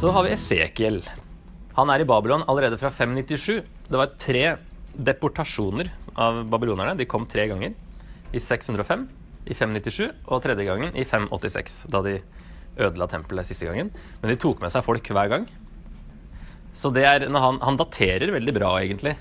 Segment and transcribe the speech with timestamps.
[0.00, 1.02] Så har vi Esekiel.
[1.76, 3.58] Han er i Babylon allerede fra 597.
[3.84, 4.54] Det var tre
[4.96, 6.94] deportasjoner av babylonerne.
[6.96, 7.74] De kom tre ganger.
[8.32, 9.02] I 605,
[9.44, 12.16] i 597 og tredje gangen i 586, da de
[12.80, 13.92] ødela tempelet siste gangen.
[14.22, 15.46] Men de tok med seg folk hver gang.
[16.72, 19.18] Så det er, han, han daterer veldig bra, egentlig,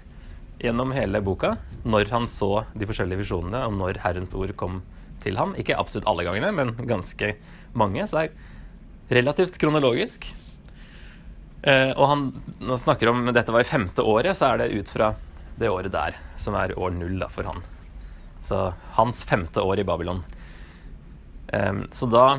[0.63, 4.79] gjennom hele boka, når han så de forskjellige visjonene, og når Herrens ord kom
[5.27, 5.59] til ham.
[5.59, 7.35] Ikke absolutt alle gangene, men ganske
[7.75, 8.07] mange.
[8.07, 10.37] Så det er relativt kronologisk.
[11.61, 12.21] Eh, og han
[12.59, 15.13] når han snakker om dette var i femte året, så er det ut fra
[15.59, 17.63] det året der, som er år null da, for han.
[18.43, 20.23] Så hans femte år i Babylon.
[21.47, 22.29] Eh, så da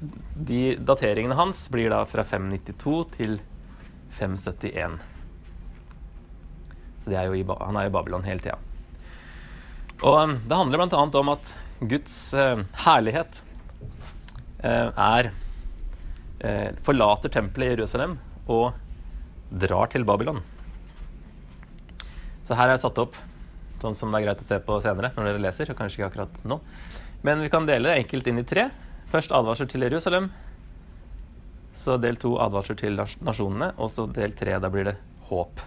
[0.00, 3.34] De dateringene hans blir da fra 592 til
[4.16, 4.96] 571.
[7.04, 8.56] Så er i, han er i Babylon hele tida.
[10.00, 11.02] Og um, det handler bl.a.
[11.20, 11.52] om at
[11.84, 12.16] Guds
[12.86, 13.42] herlighet
[14.64, 15.30] er
[16.86, 18.16] Forlater tempelet i Jerusalem
[18.50, 18.72] og
[19.50, 20.40] drar til Babylon.
[22.46, 23.18] Så her er jeg satt opp
[23.80, 26.08] sånn som det er greit å se på senere når dere leser, og kanskje ikke
[26.10, 26.60] akkurat nå.
[27.26, 28.68] Men vi kan dele det enkelt inn i tre.
[29.12, 30.30] Først advarsel til Jerusalem.
[31.80, 34.96] Så del to advarsel til nasjonene, og så del tre, da blir det
[35.30, 35.62] håp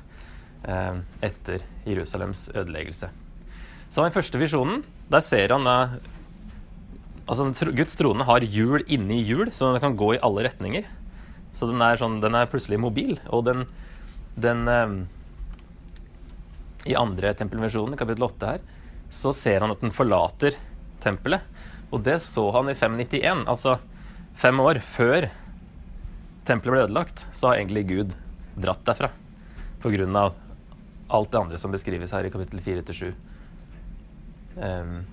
[0.69, 3.09] eh, etter Jerusalems ødeleggelse.
[3.89, 5.77] Så den første visjonen, der ser han da
[7.23, 10.87] Altså, Guds trone har hjul inni hjul, så den kan gå i alle retninger.
[11.55, 13.15] Så den er, sånn, den er plutselig mobil.
[13.31, 13.63] Og den,
[14.35, 14.95] den eh,
[16.91, 18.65] I andre tempelversjonen, kapittel 8 her,
[19.13, 20.57] så ser han at den forlater
[21.03, 21.45] tempelet.
[21.93, 23.77] Og det så han i 591, altså
[24.35, 25.29] fem år før
[26.47, 28.15] tempelet ble ødelagt, så har egentlig Gud
[28.59, 29.13] dratt derfra.
[29.83, 30.33] På grunn av
[31.13, 33.13] alt det andre som beskrives her i kapittel 4-7.
[34.57, 35.03] Um,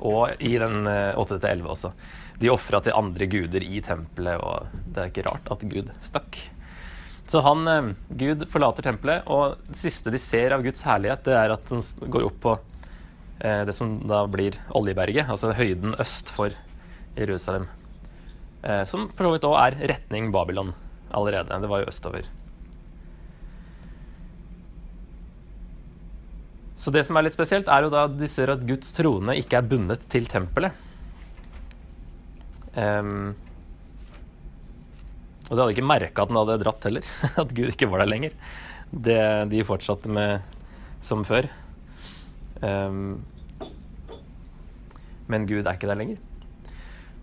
[0.00, 1.92] og i den 8-11 eh, også.
[2.40, 6.40] De ofra til andre guder i tempelet, og det er ikke rart at Gud stakk.
[7.30, 11.36] Så han, eh, Gud forlater tempelet, og det siste de ser av Guds herlighet, det
[11.36, 12.58] er at den går opp på
[13.40, 16.52] Eh, det som da blir Oljeberget, altså høyden øst for
[17.16, 17.68] Jerusalem.
[18.60, 20.74] Som for så vidt òg er retning Babylon
[21.16, 21.56] allerede.
[21.62, 22.26] Det var jo østover.
[26.80, 29.34] Så det som er litt spesielt, er jo da at de ser at Guds trone
[29.36, 30.72] ikke er bundet til tempelet.
[32.72, 33.34] Um,
[35.50, 37.06] og de hadde ikke merka at den hadde dratt heller.
[37.42, 38.36] At Gud ikke var der lenger.
[38.90, 39.18] Det
[39.50, 40.40] de fortsatte med
[41.04, 41.48] som før.
[42.62, 43.18] Um,
[45.30, 46.22] men Gud er ikke der lenger.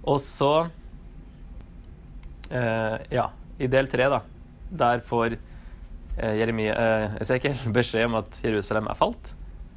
[0.04, 0.52] Og så
[2.52, 4.22] uh, Ja, i del tre, da,
[4.84, 9.34] der får uh, Jeremia, uh, Esekiel beskjed om at Jerusalem er falt.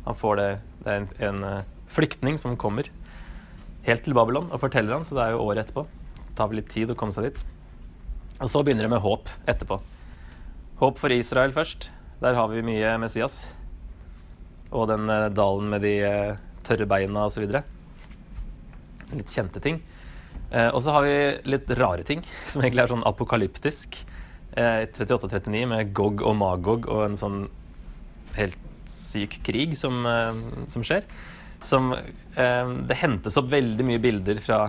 [0.07, 0.49] Han får det,
[0.85, 1.45] det er en, en
[1.91, 2.89] flyktning som kommer
[3.87, 5.87] helt til Babylon og forteller han, så det er jo året etterpå.
[6.21, 7.41] Det tar vel litt tid å komme seg dit.
[8.41, 9.81] Og så begynner det med håp etterpå.
[10.81, 11.91] Håp for Israel først.
[12.21, 13.43] Der har vi mye Messias
[14.71, 17.47] og den eh, dalen med de eh, tørre beina osv.
[19.11, 19.81] Litt kjente ting.
[20.51, 21.17] Eh, og så har vi
[21.51, 24.03] litt rare ting, som egentlig er sånn apokalyptisk.
[24.51, 27.37] 38-39 med Gog og Magog og en sånn
[28.35, 28.59] helt
[29.11, 30.07] syk krig som,
[30.71, 31.05] som skjer.
[31.67, 31.91] Som
[32.33, 34.61] Det hentes opp veldig mye bilder fra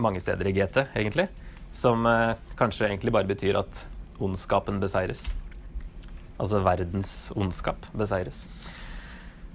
[0.00, 1.28] mange steder i GT, egentlig.
[1.76, 2.08] Som
[2.58, 3.84] kanskje egentlig bare betyr at
[4.18, 5.28] ondskapen beseires
[6.40, 8.44] altså verdens ondskap, beseires.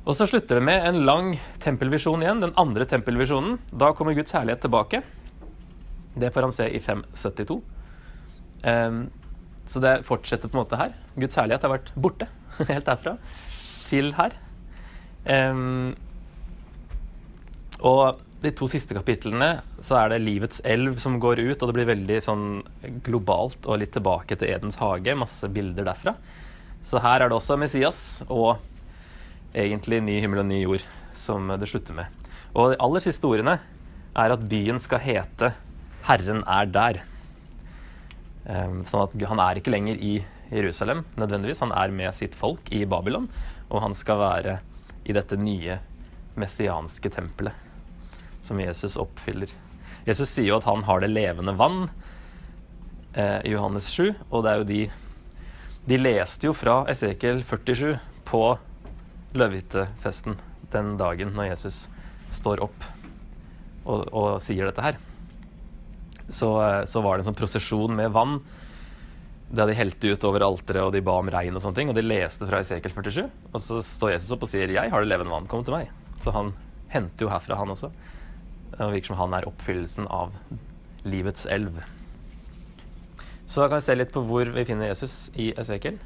[0.06, 1.32] Og så slutter det med en lang
[1.64, 3.58] tempelvisjon igjen, den andre tempelvisjonen.
[3.74, 5.02] Da kommer Guds herlighet tilbake.
[6.16, 7.58] Det får han se i 572.
[8.66, 9.00] Um,
[9.70, 10.94] så det fortsetter på en måte her.
[11.18, 12.30] Guds herlighet har vært borte
[12.72, 13.16] helt derfra
[13.86, 14.36] til her.
[15.26, 15.96] Um,
[17.82, 19.50] og de to siste kapitlene
[19.84, 22.46] så er det livets elv som går ut, og det blir veldig sånn
[23.06, 25.18] globalt og litt tilbake til Edens hage.
[25.18, 26.16] Masse bilder derfra.
[26.86, 28.60] Så her er det også Messias og
[29.56, 30.86] egentlig ny himmel og ny jord
[31.18, 32.30] som det slutter med.
[32.54, 33.58] Og de aller siste ordene
[34.16, 35.54] er at byen skal hete
[36.06, 37.02] 'Herren er der'.
[38.46, 40.16] Ehm, sånn at han er ikke lenger i
[40.54, 41.64] Jerusalem nødvendigvis.
[41.66, 43.30] Han er med sitt folk i Babylon,
[43.70, 44.58] og han skal være
[45.06, 45.80] i dette nye
[46.36, 47.54] messianske tempelet
[48.46, 49.50] som Jesus oppfyller.
[50.06, 51.88] Jesus sier jo at han har det levende vann
[53.14, 54.84] eh, i Johannes 7, og det er jo de
[55.86, 58.40] de leste jo fra Esekiel 47 på
[59.38, 60.40] løvhyttefesten
[60.74, 61.84] den dagen når Jesus
[62.34, 62.88] står opp
[63.86, 64.98] og, og sier dette her.
[66.30, 66.50] Så,
[66.90, 68.40] så, var det en sånn prosesjon med vann
[69.56, 71.92] da de helte ut over alteret og de ba om regn og sånne ting.
[71.92, 73.28] Og de leste fra Esekiel 47.
[73.54, 75.92] Og så står Jesus opp og sier 'Jeg har det levende vann, kom til meg'.
[76.20, 76.54] Så han
[76.90, 77.92] henter jo herfra, han også.
[78.72, 80.34] Det virker som han er oppfyllelsen av
[81.06, 81.84] livets elv.
[83.46, 86.00] Så da kan vi se litt på hvor vi finner Jesus i Esekiel.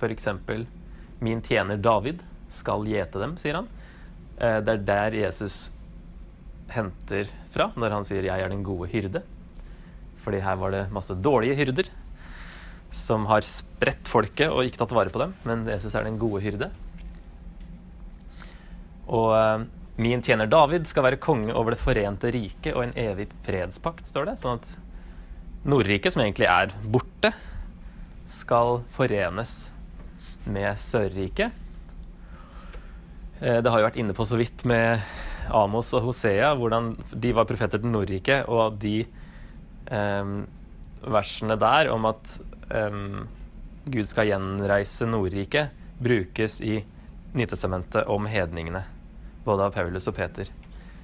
[0.00, 0.28] F.eks.:
[1.20, 3.68] Min tjener David skal gjete dem, sier han.
[4.38, 5.70] Eh, det er der Jesus
[6.72, 9.22] henter fra når han sier 'jeg er den gode hyrde'.
[10.24, 11.90] Fordi her var det masse dårlige hyrder
[12.94, 15.34] som har spredt folket og ikke tatt vare på dem.
[15.46, 16.70] Men Jesus er den gode hyrde.
[19.10, 19.64] Og eh,
[20.00, 24.30] min tjener David skal være konge over det forente riket og en evig fredspakt, står
[24.30, 24.38] det.
[24.40, 24.70] Sånn at
[25.64, 27.32] Nordriket, som egentlig er borte,
[28.28, 29.72] skal forenes
[30.44, 31.54] med Sørriket.
[33.40, 35.02] Eh, det har jo vært inne på så vidt med
[35.54, 39.02] Amos og Hosea, hvordan de var profeter til Nordriket, og de
[39.90, 40.44] um,
[41.04, 42.36] versene der om at
[42.70, 43.24] um,
[43.84, 46.80] Gud skal gjenreise Nordriket, brukes i
[47.34, 48.84] Nytestamentet om hedningene,
[49.44, 50.48] både av Paulus og Peter.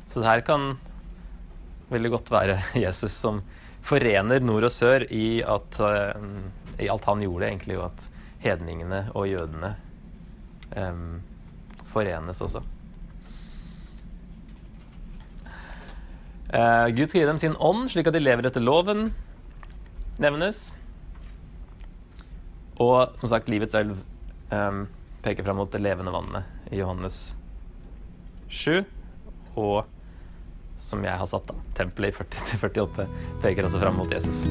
[0.07, 0.77] Så det her kan
[1.91, 3.43] veldig godt være Jesus som
[3.87, 8.07] forener nord og sør i, at, uh, i alt han gjorde, egentlig, og at
[8.45, 9.75] hedningene og jødene
[10.77, 11.19] um,
[11.93, 12.63] forenes også.
[16.51, 19.11] Uh, Gud skal gi dem sin ånd, slik at de lever etter loven,
[20.23, 20.71] nevnes.
[22.81, 23.99] Og som sagt, livets elv
[24.51, 24.87] um,
[25.23, 27.37] peker fram mot det levende vannet i Johannes
[28.49, 28.83] 7.
[29.61, 29.85] Og
[30.81, 33.11] som jeg har satt, da, tempelet i 40-48
[33.45, 34.43] peker også fram mot Jesus.